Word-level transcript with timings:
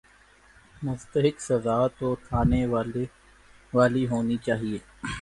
مستحق 0.81 1.37
سزا 1.47 1.77
تو 1.97 2.07
تھانے 2.25 2.61
والی 3.73 4.03
ہونی 4.11 4.37
چاہیے۔ 4.45 4.79